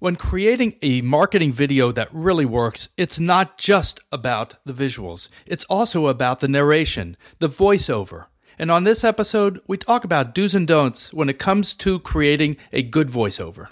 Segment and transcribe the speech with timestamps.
[0.00, 5.64] When creating a marketing video that really works, it's not just about the visuals, it's
[5.64, 8.24] also about the narration, the voiceover.
[8.58, 12.56] And on this episode, we talk about do's and don'ts when it comes to creating
[12.72, 13.68] a good voiceover.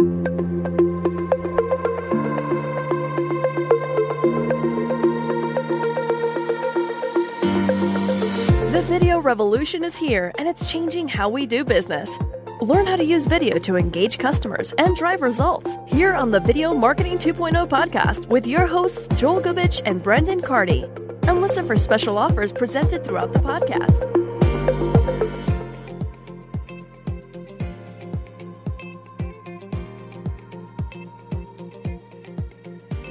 [8.71, 12.19] The video revolution is here and it's changing how we do business.
[12.61, 16.75] Learn how to use video to engage customers and drive results here on the Video
[16.75, 20.83] Marketing 2.0 podcast with your hosts, Joel Gubich and Brendan Cardy.
[21.29, 24.03] And listen for special offers presented throughout the podcast.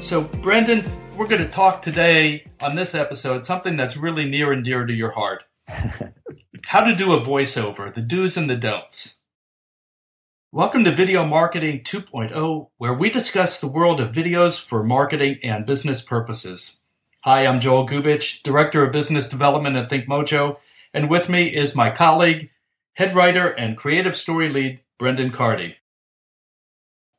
[0.04, 4.62] So, Brendan, we're going to talk today on this episode something that's really near and
[4.62, 5.46] dear to your heart.
[6.66, 9.17] How to do a voiceover, the do's and the don'ts.
[10.54, 15.66] Welcome to Video Marketing 2.0, where we discuss the world of videos for marketing and
[15.66, 16.84] business purposes.
[17.26, 20.56] Hi, I'm Joel Gubich, Director of Business Development at ThinkMojo,
[20.94, 22.50] and with me is my colleague,
[22.94, 25.76] head writer, and creative story lead, Brendan Cardy.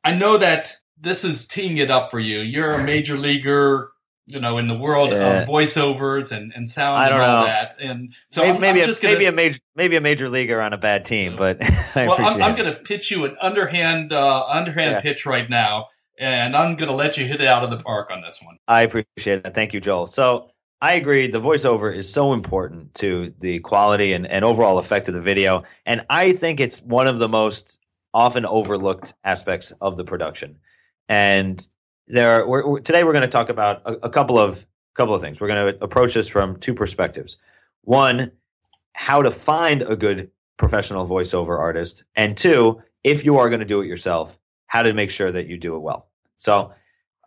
[0.03, 2.39] I know that this is teeing it up for you.
[2.39, 3.91] You're a major leaguer,
[4.29, 5.41] you know, in the world Yeah.
[5.41, 7.45] of voiceovers and, and sound I and don't all know.
[7.45, 7.75] that.
[7.79, 10.61] And so maybe I'm, maybe, I'm a, gonna, maybe a major maybe a major leaguer
[10.61, 11.57] on a bad team, but
[11.95, 15.01] I well, appreciate I'm, I'm going to pitch you an underhand uh, underhand Yeah.
[15.01, 15.87] pitch right now,
[16.19, 18.57] and I'm going to let you hit it out of the park on this one.
[18.67, 19.53] I appreciate that.
[19.53, 20.07] Thank you, Joel.
[20.07, 21.27] So I agree.
[21.27, 25.63] The voiceover is so important to the quality and, and overall effect of the video,
[25.85, 27.79] and I think it's one of the most
[28.13, 30.57] often overlooked aspects of the production.
[31.07, 31.67] And
[32.09, 34.65] there, we're, we're- today we're going to talk about a, a couple of
[34.95, 35.39] couple of things.
[35.39, 37.37] We're going to approach this from two perspectives.
[37.83, 38.31] One,
[38.93, 43.65] how to find a good professional voiceover artist, and two, if you are going to
[43.65, 46.09] do it yourself, how to make sure that you do it well.
[46.37, 46.73] So,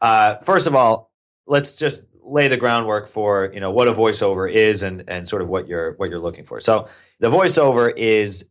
[0.02, 1.10] uh, first of all,
[1.46, 5.42] let's just lay the groundwork for you know what a voiceover is and and sort
[5.42, 6.60] of what you're what you're looking for.
[6.60, 6.88] So,
[7.20, 8.48] the voiceover is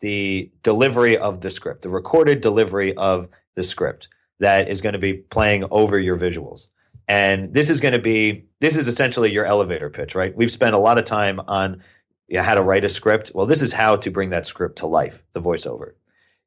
[0.00, 4.08] the delivery of the script, the recorded delivery of the script
[4.40, 6.68] that is going to be playing over your visuals.
[7.06, 10.36] And this is going to be this is essentially your elevator pitch, right?
[10.36, 11.82] We've spent a lot of time on
[12.28, 13.32] you know, how to write a script.
[13.34, 15.92] Well, this is how to bring that script to life, the voiceover.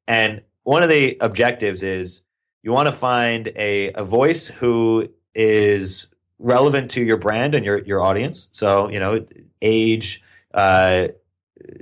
[0.06, 2.22] And one of the objectives is
[2.62, 7.78] you want to find a, a voice who is relevant to your brand and your,
[7.84, 8.48] your audience.
[8.50, 9.26] So, you know,
[9.60, 10.22] age,
[10.54, 11.08] uh,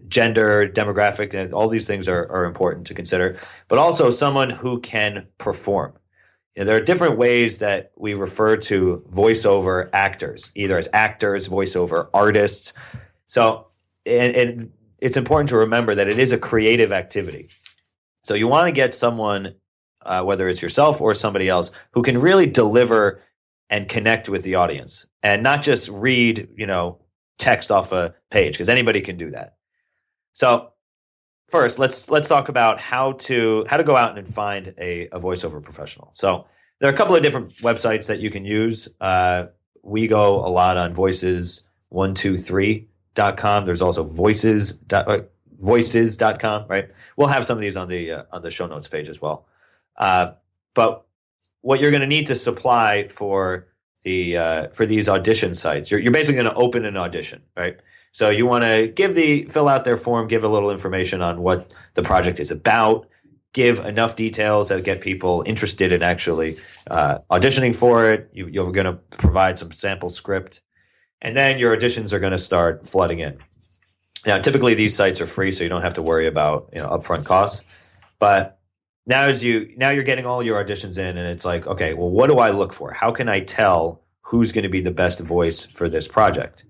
[0.08, 3.36] gender, demographic, all these things are, are important to consider,
[3.68, 5.92] but also someone who can perform.
[6.54, 11.48] You know, there are different ways that we refer to voiceover actors, either as actors,
[11.48, 12.74] voiceover artists.
[13.26, 13.66] So,
[14.04, 17.48] and, and it's important to remember that it is a creative activity.
[18.24, 19.54] So, you want to get someone,
[20.04, 23.20] uh, whether it's yourself or somebody else, who can really deliver
[23.70, 26.98] and connect with the audience and not just read, you know,
[27.38, 29.56] text off a page because anybody can do that.
[30.34, 30.71] So,
[31.52, 35.20] first, let's let's talk about how to how to go out and find a, a
[35.20, 36.08] voiceover professional.
[36.12, 36.46] So,
[36.80, 38.88] there are a couple of different websites that you can use.
[39.00, 39.46] Uh,
[39.82, 43.64] we go a lot on voices123.com.
[43.64, 45.20] There's also voices dot- uh,
[45.60, 46.90] voices.com, right?
[47.16, 49.46] We'll have some of these on the uh, on the show notes page as well.
[49.96, 50.32] Uh,
[50.74, 51.06] but
[51.60, 53.68] what you're going to need to supply for
[54.04, 57.78] the uh, for these audition sites, you're, you're basically going to open an audition, right?
[58.12, 61.40] So you want to give the fill out their form, give a little information on
[61.40, 63.06] what the project is about,
[63.52, 66.58] give enough details that get people interested in actually
[66.90, 68.28] uh, auditioning for it.
[68.32, 70.60] You, you're going to provide some sample script,
[71.20, 73.38] and then your auditions are going to start flooding in.
[74.26, 76.88] Now, typically these sites are free, so you don't have to worry about you know
[76.88, 77.62] upfront costs.
[78.18, 78.58] But
[79.06, 82.10] now as you now you're getting all your auditions in, and it's like, okay, well,
[82.10, 82.92] what do I look for?
[82.92, 86.64] How can I tell who's going to be the best voice for this project?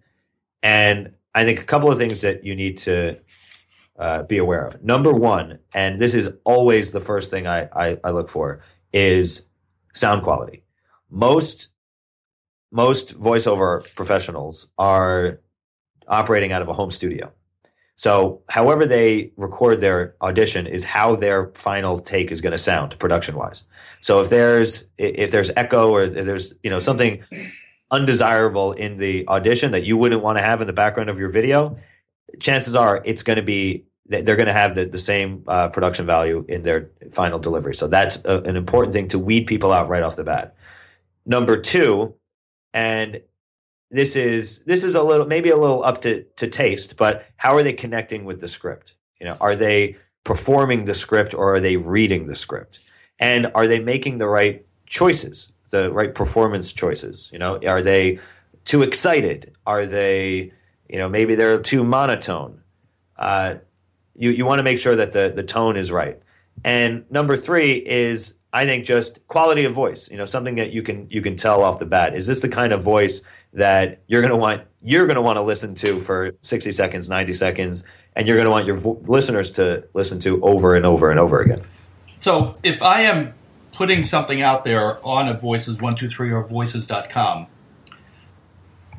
[0.62, 3.20] And I think a couple of things that you need to
[3.98, 4.82] uh, be aware of.
[4.82, 9.46] Number one, and this is always the first thing I, I, I look for, is
[9.92, 10.64] sound quality.
[11.10, 11.68] Most
[12.74, 15.40] most voiceover professionals are
[16.08, 17.30] operating out of a home studio.
[18.02, 22.98] So, however they record their audition is how their final take is going to sound
[22.98, 23.62] production wise.
[24.00, 27.22] So, if there's if there's echo or there's you know something
[27.92, 31.28] undesirable in the audition that you wouldn't want to have in the background of your
[31.28, 31.78] video,
[32.40, 36.04] chances are it's going to be they're going to have the, the same uh, production
[36.04, 37.76] value in their final delivery.
[37.76, 40.56] So that's a, an important thing to weed people out right off the bat.
[41.24, 42.16] Number two,
[42.74, 43.20] and
[43.92, 47.54] this is this is a little maybe a little up to to taste, but how
[47.54, 48.94] are they connecting with the script?
[49.20, 52.80] You know, are they performing the script or are they reading the script?
[53.22, 57.30] and are they making the right choices, the right performance choices?
[57.32, 58.18] You know, are they
[58.64, 59.52] too excited?
[59.64, 60.52] Are they,
[60.88, 62.62] you know, maybe they're too monotone?
[63.16, 63.56] Uh,
[64.16, 66.18] you you want to make sure that the the tone is right.
[66.64, 70.10] And number three is I think just quality of voice.
[70.10, 72.16] You know, something that you can you can tell off the bat.
[72.16, 73.22] Is this the kind of voice
[73.52, 77.08] that you're going to want you're going to want to listen to for 60 seconds,
[77.08, 77.84] 90 seconds,
[78.16, 81.20] and you're going to want your vo- listeners to listen to over and over and
[81.20, 81.60] over again.
[82.18, 83.34] So, if I am
[83.72, 87.46] putting something out there on a voices123 or voices.com,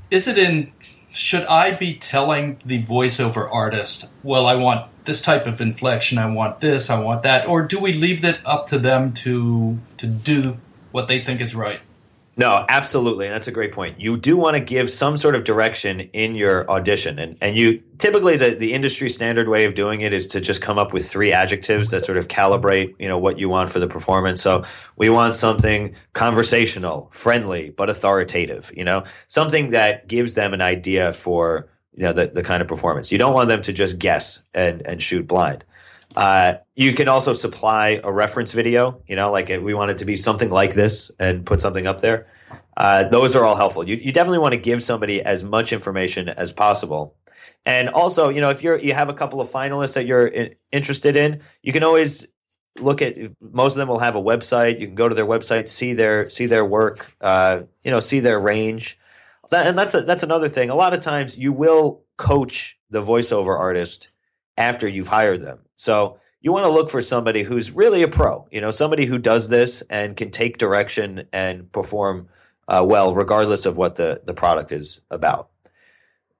[0.10, 0.72] is it in
[1.12, 6.26] should I be telling the voiceover artist, well, I want this type of inflection, I
[6.26, 10.08] want this, I want that, or do we leave it up to them to to
[10.08, 10.58] do
[10.92, 11.82] what they think is right?
[12.36, 13.28] No, absolutely.
[13.28, 14.02] And that's a great point.
[14.02, 17.20] You do want to give some sort of direction in your audition.
[17.20, 20.60] And, and you typically the, the industry standard way of doing it is to just
[20.60, 23.80] come up with three adjectives that sort of calibrate, you know, what you want for
[23.80, 24.42] the performance.
[24.42, 24.64] So
[24.96, 31.14] we want something conversational, friendly, but authoritative, you know, something that gives them an idea
[31.14, 33.12] for, you know, the, the kind of performance.
[33.12, 35.66] You don't want them to just guess and, and shoot blind.
[36.16, 40.06] Uh, you can also supply a reference video, you know, like we want it to
[40.06, 42.28] be something like this and put something up there.
[42.76, 43.88] Uh, those are all helpful.
[43.88, 47.16] You, you definitely want to give somebody as much information as possible.
[47.66, 50.54] And also, you know, if you're you have a couple of finalists that you're in,
[50.72, 52.28] interested in, you can always
[52.80, 53.16] look at.
[53.40, 54.80] Most of them will have a website.
[54.80, 58.20] You can go to their website, see their see their work, uh, you know, see
[58.20, 58.98] their range.
[59.50, 60.70] That, and that's a, that's another thing.
[60.70, 64.10] A lot of times, you will coach the voiceover artist
[64.58, 65.60] after you've hired them.
[65.84, 69.18] So you want to look for somebody who's really a pro, you know, somebody who
[69.18, 72.30] does this and can take direction and perform
[72.70, 75.50] uh, well, regardless of what the, the product is about.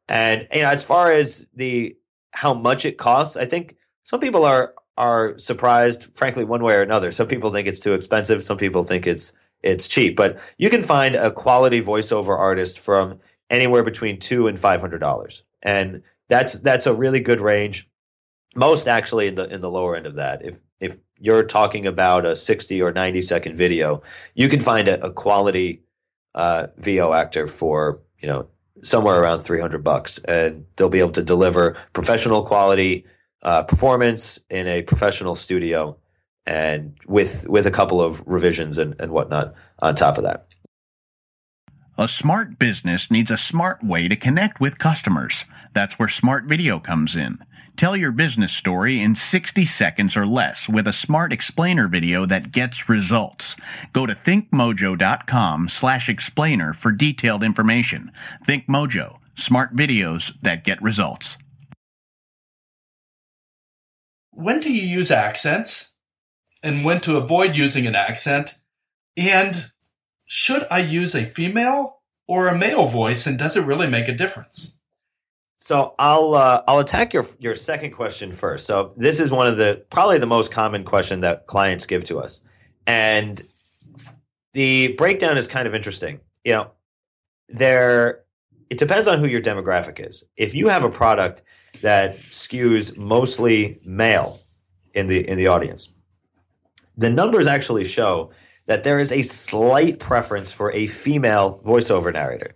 [0.08, 1.98] And you know, as far as the
[2.32, 6.82] how much it costs, I think some people are are surprised, frankly, one way or
[6.82, 7.12] another.
[7.12, 8.44] Some people think it's too expensive.
[8.44, 10.16] Some people think it's it's cheap.
[10.16, 13.20] But you can find a quality voiceover artist from
[13.50, 17.88] anywhere between two and five hundred dollars, and that's that's a really good range
[18.56, 20.44] most actually in the in the lower end of that.
[20.46, 24.02] If if you're talking about a 60 or 90 second video,
[24.36, 25.82] you can find a, a quality
[26.36, 28.48] uh, VO actor for you know
[28.82, 33.06] somewhere around 300 bucks, and they'll be able to deliver professional quality
[33.44, 35.98] uh, performance in a professional studio,
[36.46, 40.48] and with with a couple of revisions and, and whatnot on top of that.
[41.96, 45.46] A smart business needs a smart way to connect with customers.
[45.76, 47.38] That's where smart video comes in.
[47.78, 52.52] Tell your business story in 60 seconds or less with a smart explainer video that
[52.52, 53.58] gets results.
[53.94, 58.12] Go to thinkmojo.com slash explainer for detailed information.
[58.48, 61.38] ThinkMojo, smart videos that get results.
[64.32, 65.92] When do you use accents
[66.64, 68.58] and when to avoid using an accent?
[69.16, 69.72] And
[70.26, 74.14] should I use a female or a male voice and does it really make a
[74.14, 74.78] difference?
[75.64, 78.66] So I'll uh, I'll attack your your second question first.
[78.66, 82.20] So this is one of the probably the most common question that clients give to
[82.20, 82.42] us,
[82.86, 83.42] and
[84.52, 86.20] the breakdown is kind of interesting.
[86.44, 86.72] You know,
[87.48, 88.24] there
[88.70, 90.26] it depends on who your demographic is.
[90.36, 91.44] If you have a product
[91.82, 94.40] that skews mostly male
[94.94, 95.88] in the in the audience,
[96.98, 98.32] the numbers actually show
[98.66, 102.56] that there is a slight preference for a female voiceover narrator,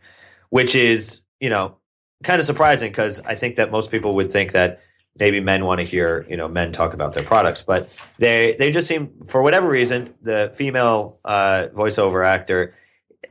[0.49, 1.77] which is you know
[2.23, 4.81] kind of surprising because I think that most people would think that
[5.19, 8.71] maybe men want to hear you know men talk about their products, but they they
[8.71, 12.73] just seem for whatever reason the female uh, voiceover actor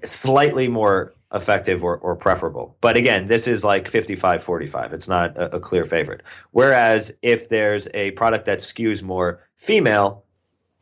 [0.03, 2.77] slightly more effective or, or preferable.
[2.81, 4.93] But again, this is like 55 45.
[4.93, 6.23] It's not a, a clear favorite.
[6.53, 10.25] Whereas if there's a product that skews more female,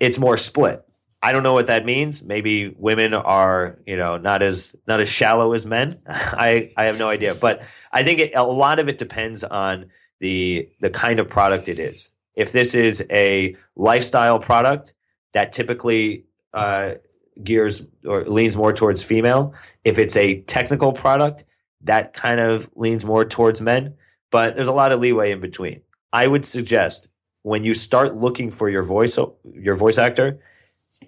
[0.00, 0.86] it's more split.
[1.24, 2.22] I don't know what that means.
[2.22, 5.98] Maybe women are, you know, not as not as shallow as men.
[6.06, 9.86] I I have no idea, but I think it, a lot of it depends on
[10.20, 12.10] the the kind of product it is.
[12.34, 14.92] If this is a lifestyle product
[15.32, 16.96] that typically uh,
[17.42, 21.44] gears or leans more towards female, if it's a technical product
[21.84, 23.94] that kind of leans more towards men,
[24.30, 25.80] but there's a lot of leeway in between.
[26.12, 27.08] I would suggest
[27.44, 29.18] when you start looking for your voice
[29.54, 30.38] your voice actor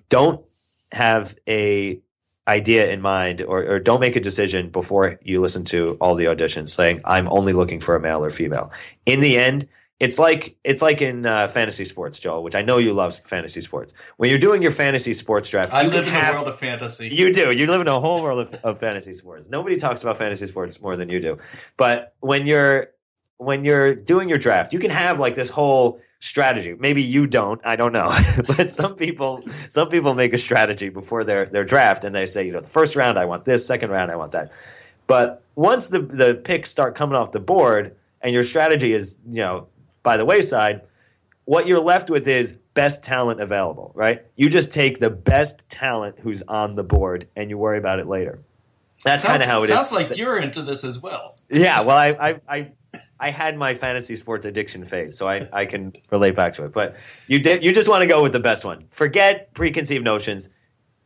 [0.09, 0.45] don't
[0.93, 2.01] have a
[2.49, 6.27] idea in mind or, or don't make a decision before you listen to all the
[6.27, 8.71] auditions saying i'm only looking for a male or female.
[9.05, 12.79] In the end it's like it's like in uh, fantasy sports joel which i know
[12.79, 13.95] you love fantasy sports.
[14.17, 17.09] When you're doing your fantasy sports draft i live in have, a world of fantasy.
[17.09, 17.51] You do.
[17.51, 19.49] You live in a whole world of, of fantasy sports.
[19.49, 21.39] Nobody talks about fantasy sports more than you do.
[21.77, 22.91] But when you're
[23.39, 26.75] when you're doing your draft you can have like this whole strategy.
[26.79, 27.61] Maybe you don't.
[27.65, 28.13] I don't know.
[28.57, 32.47] but some people some people make a strategy before their their draft and they say,
[32.47, 34.53] you know, the first round I want this, second round I want that.
[35.07, 39.43] But once the the picks start coming off the board and your strategy is, you
[39.43, 39.69] know,
[40.03, 40.83] by the wayside,
[41.45, 44.25] what you're left with is best talent available, right?
[44.37, 48.07] You just take the best talent who's on the board and you worry about it
[48.07, 48.41] later.
[49.05, 49.93] That's kind of how it sounds is.
[49.93, 51.37] like you're into this as well.
[51.49, 52.73] Yeah, well, I, I, I,
[53.19, 56.73] I had my fantasy sports addiction phase, so I, I can relate back to it.
[56.73, 56.97] But
[57.27, 58.85] you did, you just want to go with the best one.
[58.91, 60.51] Forget preconceived notions.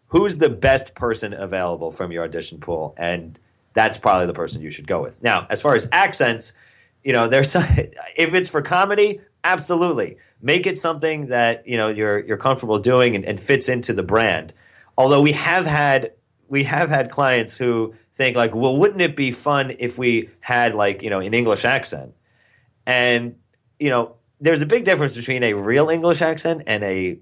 [0.08, 3.38] Who's the best person available from your audition pool, and
[3.74, 5.22] that's probably the person you should go with.
[5.22, 6.52] Now, as far as accents,
[7.04, 7.54] you know, there's
[8.16, 13.14] if it's for comedy, absolutely make it something that you know you're you're comfortable doing
[13.14, 14.52] and, and fits into the brand.
[14.96, 16.12] Although we have had
[16.50, 20.74] we have had clients who think like, well, wouldn't it be fun if we had
[20.74, 22.12] like you know an English accent?
[22.86, 23.36] And
[23.78, 27.18] you know, there's a big difference between a real English accent and a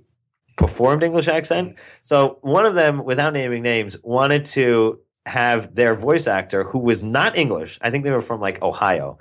[0.56, 1.78] performed English accent.
[2.02, 7.04] So one of them, without naming names, wanted to have their voice actor who was
[7.04, 7.78] not English.
[7.82, 9.18] I think they were from like Ohio.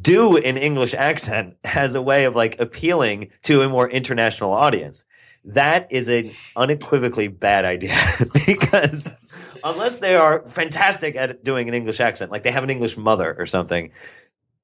[0.00, 5.04] Do an English accent as a way of like appealing to a more international audience
[5.44, 7.96] that is an unequivocally bad idea
[8.46, 9.16] because
[9.64, 13.34] unless they are fantastic at doing an English accent, like they have an English mother
[13.38, 13.90] or something,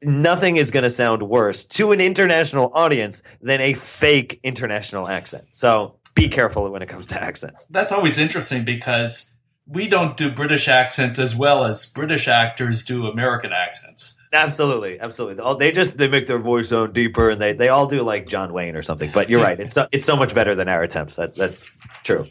[0.02, 5.44] nothing is going to sound worse to an international audience than a fake international accent.
[5.52, 7.66] So be careful when it comes to accents.
[7.70, 9.32] That's always interesting because
[9.66, 14.14] we don't do British accents as well as British actors do American accents.
[14.32, 15.42] Absolutely, absolutely.
[15.58, 18.52] They just they make their voice sound deeper, and they they all do like John
[18.52, 19.10] Wayne or something.
[19.12, 21.16] But you're right; it's so, it's so much better than our attempts.
[21.16, 21.64] That that's
[22.04, 22.26] true.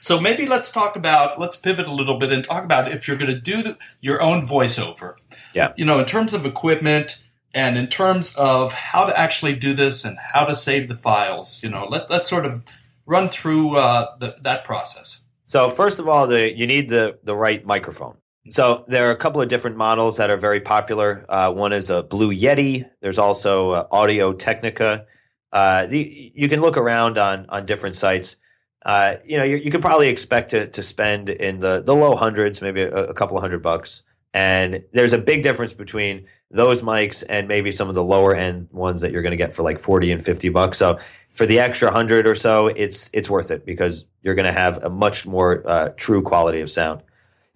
[0.00, 3.16] So maybe let's talk about let's pivot a little bit and talk about if you're
[3.16, 5.16] going to do the, your own voiceover.
[5.52, 5.72] Yeah.
[5.76, 7.20] You know, in terms of equipment
[7.56, 11.60] and in terms of how to actually do this and how to save the files.
[11.62, 12.62] You know, let let's sort of
[13.06, 15.22] run through uh, the, that process.
[15.46, 18.18] So first of all, the, you need the the right microphone.
[18.50, 21.26] So there are a couple of different models that are very popular.
[21.28, 22.88] Uh, one is a Blue Yeti.
[23.00, 25.06] There's also uh, Audio Technica.
[25.52, 28.36] Uh, the, you can look around on on different sites.
[28.84, 32.14] Uh, you know, you, you could probably expect to, to spend in the, the low
[32.14, 34.04] hundreds, maybe a, a couple of hundred bucks.
[34.32, 38.68] And there's a big difference between those mics and maybe some of the lower end
[38.70, 40.78] ones that you're going to get for like 40 and 50 bucks.
[40.78, 41.00] So
[41.34, 44.84] for the extra hundred or so, it's it's worth it because you're going to have
[44.84, 47.02] a much more uh, true quality of sound.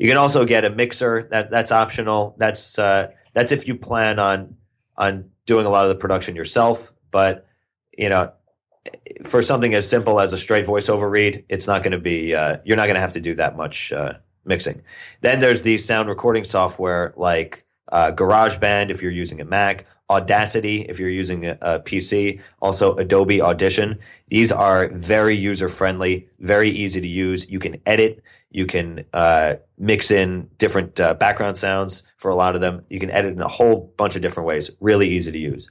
[0.01, 1.29] You can also get a mixer.
[1.31, 2.35] That that's optional.
[2.39, 4.57] That's uh, that's if you plan on
[4.97, 6.91] on doing a lot of the production yourself.
[7.11, 7.47] But
[7.97, 8.33] you know,
[9.25, 12.35] for something as simple as a straight voiceover read, it's not going to be.
[12.35, 14.15] Uh, you're not going to have to do that much uh,
[14.47, 14.81] mixing.
[15.21, 20.83] Then there's the sound recording software like uh, GarageBand if you're using a Mac, Audacity
[20.83, 23.99] if you're using a, a, PC, also Adobe Audition.
[24.29, 27.49] These are very user friendly, very easy to use.
[27.49, 32.57] You can edit, you can uh, mix in different uh, background sounds for a lot
[32.57, 32.85] of them.
[32.91, 34.71] You can edit in a whole bunch of different ways.
[34.81, 35.71] Really easy to use.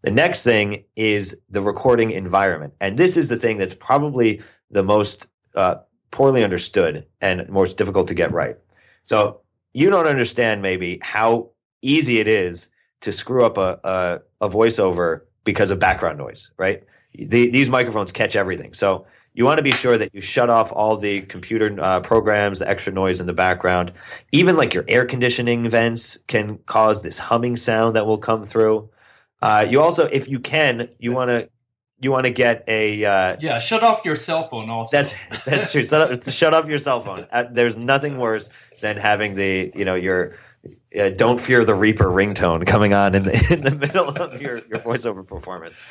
[0.00, 2.74] The next thing is the recording environment.
[2.80, 5.76] And this is the thing that's probably the most uh,
[6.10, 8.56] poorly understood and most difficult to get right.
[9.02, 9.40] So
[9.74, 11.50] you don't understand maybe how
[11.82, 16.84] easy it is to screw up a, a, a voiceover because of background noise, right?
[17.14, 18.74] The, these microphones catch everything.
[18.74, 22.58] So you want to be sure that you shut off all the computer uh, programs,
[22.58, 23.92] the extra noise in the background.
[24.32, 28.90] Even like your air conditioning vents can cause this humming sound that will come through.
[29.40, 31.48] Uh, you also, if you can, you want to
[32.00, 33.58] you want to get a uh, yeah.
[33.58, 34.70] Shut off your cell phone.
[34.70, 35.14] Also, that's
[35.44, 35.84] that's true.
[35.84, 37.26] shut, shut off your cell phone.
[37.30, 38.50] Uh, there's nothing worse
[38.80, 40.34] than having the you know your
[40.98, 44.56] uh, "Don't Fear the Reaper" ringtone coming on in the in the middle of your
[44.56, 45.82] your voiceover performance.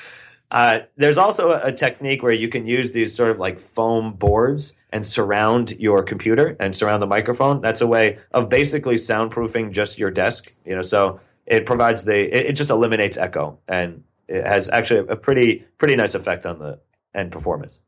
[0.49, 4.13] Uh, there's also a, a, technique where you can use these sort of like foam
[4.13, 7.59] boards and surround your computer and surround the microphone.
[7.59, 10.53] That's a way of basically soundproofing just your desk.
[10.65, 15.07] You know, so it provides the it, it just eliminates echo and it has actually
[15.09, 16.79] a pretty pretty nice effect on the
[17.13, 17.81] end performance.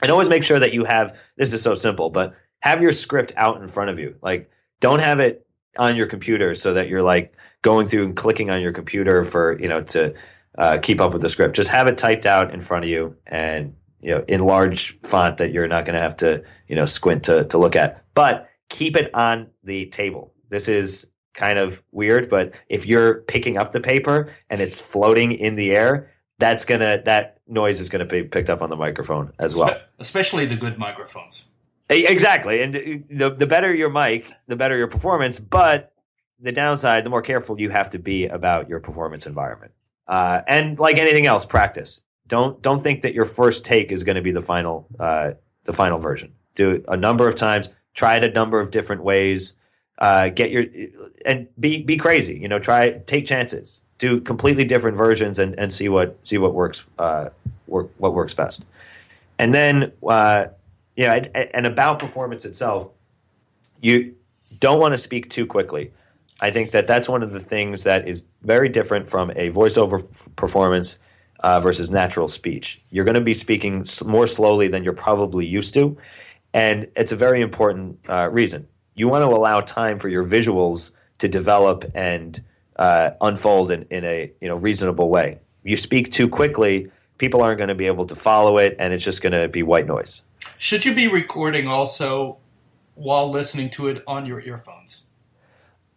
[0.00, 3.32] And always make sure that you have this is so simple, but have your script
[3.36, 4.16] out in front of you.
[4.22, 8.50] Like don't have it on your computer so that you're like going through and clicking
[8.50, 10.14] on your computer for you know to
[10.56, 11.56] uh, keep up with the script.
[11.56, 15.38] Just have it typed out in front of you and you know in large font
[15.38, 18.04] that you're not going to have to you know squint to to look at.
[18.14, 20.34] But keep it on the table.
[20.48, 25.30] This is kind of weird, but if you're picking up the paper and it's floating
[25.30, 29.32] in the air, that's gonna that noise is gonna be picked up on the microphone
[29.38, 29.76] as well.
[29.98, 31.46] Especially the good microphones.
[31.90, 35.38] Exactly, and the the better your mic, the better your performance.
[35.40, 35.92] But
[36.38, 39.72] the downside, the more careful you have to be about your performance environment.
[40.06, 42.02] Uh, and like anything else, practice.
[42.26, 45.32] Don't don't think that your first take is going to be the final uh,
[45.64, 46.32] the final version.
[46.54, 47.70] Do it a number of times.
[47.94, 49.54] Try it a number of different ways.
[49.98, 50.64] Uh, get your
[51.24, 52.38] and be be crazy.
[52.38, 53.82] You know, try take chances.
[53.96, 57.30] Do completely different versions and, and see what see what works uh,
[57.66, 58.66] work what works best.
[59.38, 59.92] And then
[60.98, 62.90] uh, yeah, and, and about performance itself,
[63.80, 64.14] you
[64.58, 65.92] don't want to speak too quickly.
[66.40, 70.06] I think that that's one of the things that is very different from a voiceover
[70.36, 70.98] performance
[71.40, 72.80] uh, versus natural speech.
[72.90, 75.96] You're going to be speaking more slowly than you're probably used to,
[76.52, 78.68] and it's a very important uh, reason.
[78.94, 82.40] You want to allow time for your visuals to develop and
[82.76, 85.40] uh, unfold in, in a you know reasonable way.
[85.64, 89.04] You speak too quickly, people aren't going to be able to follow it, and it's
[89.04, 90.22] just going to be white noise.
[90.58, 92.38] Should you be recording also
[92.94, 95.04] while listening to it on your earphones?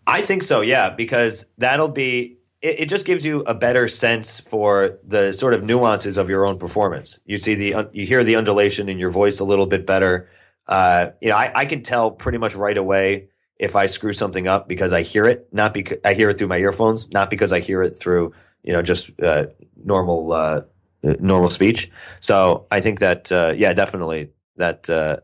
[0.06, 4.40] I think so, yeah, because that'll be it, it, just gives you a better sense
[4.40, 7.20] for the sort of nuances of your own performance.
[7.26, 10.30] You see the you hear the undulation in your voice a little bit better.
[10.68, 14.48] Uh, you know, I, I can tell pretty much right away if I screw something
[14.48, 17.52] up because I hear it, not because I hear it through my earphones, not because
[17.52, 19.48] I hear it through you know just uh,
[19.84, 20.62] normal uh,
[21.02, 21.90] normal speech.
[22.20, 24.30] So I think that uh, yeah, definitely
[24.62, 25.18] that uh,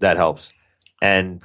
[0.00, 0.52] that helps.
[1.00, 1.42] And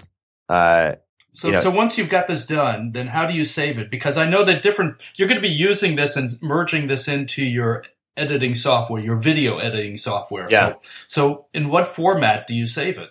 [0.50, 0.96] uh,
[1.32, 3.90] So, You know- so once you've got this done, then how do you save it?
[3.92, 7.44] Because I know that different, you're going to be using this and merging this into
[7.44, 7.84] your
[8.18, 10.48] editing software, your video editing software.
[10.50, 10.70] Yeah.
[10.70, 13.10] So, so in what format do you save it?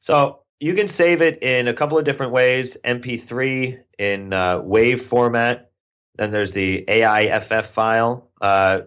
[0.00, 5.00] So you can save it in a couple of different ways MP3 in uh, WAV
[5.00, 5.70] format.
[6.16, 8.30] Then there's the AIFF file.
[8.40, 8.82] Uh,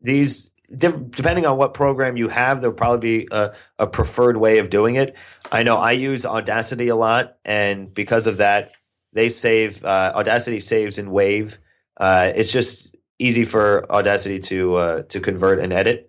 [0.00, 4.58] these, diff- depending on what program you have, there'll probably be a, a preferred way
[4.58, 5.16] of doing it.
[5.50, 8.72] I know I use Audacity a lot, and because of that,
[9.12, 11.58] they save, uh, Audacity saves in Wave.
[11.96, 16.08] Uh, it's just easy for Audacity to uh, to convert and edit.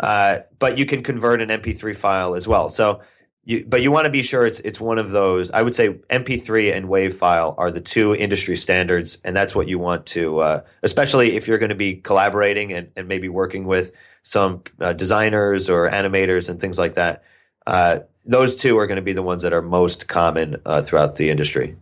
[0.00, 2.68] Uh, but you can convert an MP3 file as well.
[2.68, 3.00] So
[3.44, 5.50] you, but you want to be sure it's it's one of those.
[5.50, 9.68] I would say MP3 and WAV file are the two industry standards, and that's what
[9.68, 13.66] you want to, uh, especially if you're going to be collaborating and, and maybe working
[13.66, 13.92] with
[14.22, 17.22] some uh, designers or animators and things like that.
[17.66, 21.16] Uh, those two are going to be the ones that are most common uh, throughout
[21.16, 21.76] the industry.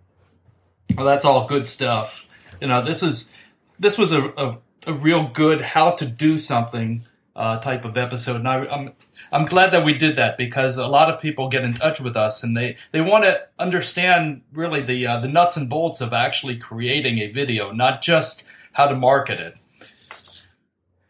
[0.97, 2.27] Well, that's all good stuff.
[2.61, 3.31] You know, this is
[3.79, 4.59] this was a a,
[4.89, 8.95] a real good how to do something uh, type of episode, and I, I'm
[9.33, 12.17] I'm glad that we did that because a lot of people get in touch with
[12.17, 16.13] us and they they want to understand really the uh, the nuts and bolts of
[16.13, 19.57] actually creating a video, not just how to market it.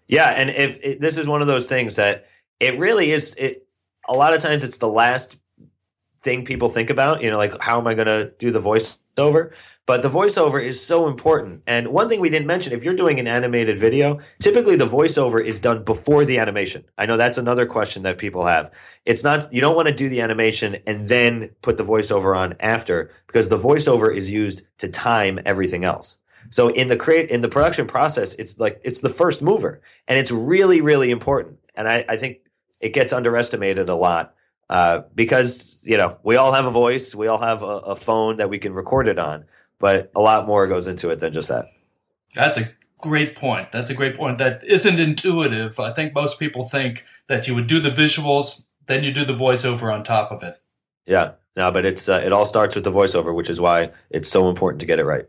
[0.06, 2.26] Yeah, and if it, this is one of those things that
[2.60, 3.66] it really is, it
[4.08, 5.36] a lot of times it's the last
[6.22, 7.22] thing people think about.
[7.22, 8.60] You know, like how am I going to do the
[9.16, 9.52] voiceover?
[9.84, 11.62] But the voiceover is so important.
[11.66, 15.42] And one thing we didn't mention: if you're doing an animated video, typically the voiceover
[15.42, 16.84] is done before the animation.
[16.96, 18.70] I know that's another question that people have.
[19.04, 22.54] It's not you don't want to do the animation and then put the voiceover on
[22.60, 26.18] after because the voiceover is used to time everything else.
[26.50, 30.18] So in the create in the production process, it's like it's the first mover, and
[30.18, 31.58] it's really really important.
[31.74, 32.38] And I, I think
[32.80, 34.34] it gets underestimated a lot
[34.72, 38.38] uh, because you know we all have a voice, we all have a, a phone
[38.38, 39.44] that we can record it on,
[39.78, 41.66] but a lot more goes into it than just that.
[42.34, 43.70] That's a great point.
[43.70, 44.38] That's a great point.
[44.38, 45.78] That isn't intuitive.
[45.78, 49.34] I think most people think that you would do the visuals, then you do the
[49.34, 50.58] voiceover on top of it.
[51.04, 54.30] Yeah, no, but it's uh, it all starts with the voiceover, which is why it's
[54.30, 55.26] so important to get it right.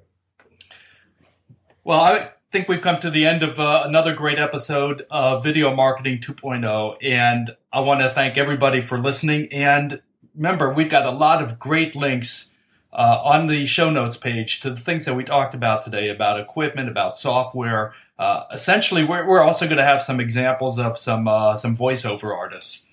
[1.83, 5.75] Well, I think we've come to the end of uh, another great episode of Video
[5.75, 9.51] Marketing 2.0, and I want to thank everybody for listening.
[9.51, 9.99] And
[10.35, 12.51] remember, we've got a lot of great links
[12.93, 16.39] uh, on the show notes page to the things that we talked about today about
[16.39, 17.95] equipment, about software.
[18.19, 22.31] Uh, essentially, we're, we're also going to have some examples of some uh, some voiceover
[22.31, 22.85] artists.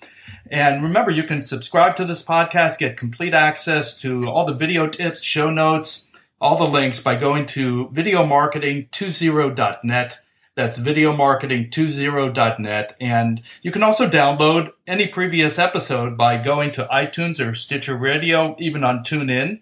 [0.51, 4.87] And remember, you can subscribe to this podcast, get complete access to all the video
[4.87, 6.07] tips, show notes,
[6.41, 10.21] all the links by going to videomarketing20.net.
[10.61, 12.97] That's videomarketing20.net.
[13.01, 18.55] And you can also download any previous episode by going to iTunes or Stitcher Radio,
[18.59, 19.61] even on TuneIn.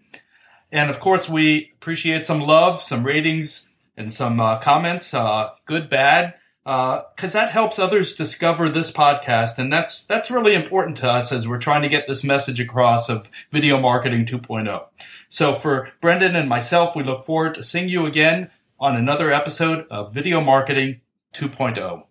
[0.72, 5.88] And of course, we appreciate some love, some ratings, and some uh, comments, uh, good,
[5.88, 6.34] bad,
[6.64, 11.46] because that helps others discover this podcast, and that's that's really important to us as
[11.46, 14.84] we're trying to get this message across of video marketing 2.0.
[15.28, 19.86] So for Brendan and myself, we look forward to seeing you again on another episode
[19.90, 21.00] of Video Marketing
[21.34, 21.46] oh.
[21.48, 22.04] 2.0.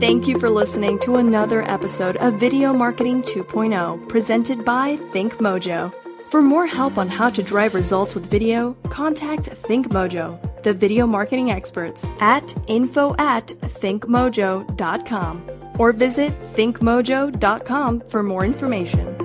[0.00, 5.92] Thank you for listening to another episode of Video Marketing 2.0 presented by ThinkMojo.
[6.30, 11.50] For more help on how to drive results with video, contact ThinkMojo the video marketing
[11.50, 13.46] experts, at info at
[13.80, 15.42] thinkmojo.com
[15.78, 19.17] or visit thinkmojo.com for more information.